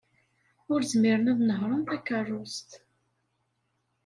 Ur 0.71 0.81
zmiren 0.91 1.31
ad 1.31 1.39
nehṛen 1.41 1.81
takeṛṛust. 1.83 2.69